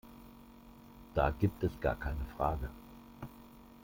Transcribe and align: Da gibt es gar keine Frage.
Da 1.13 1.29
gibt 1.29 1.63
es 1.63 1.79
gar 1.79 1.93
keine 1.95 2.25
Frage. 2.35 2.71